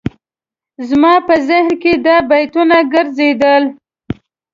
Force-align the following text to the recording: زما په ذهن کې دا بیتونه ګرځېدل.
زما 0.89 1.13
په 1.27 1.35
ذهن 1.47 1.71
کې 1.81 1.93
دا 2.05 2.17
بیتونه 2.29 2.77
ګرځېدل. 2.93 3.63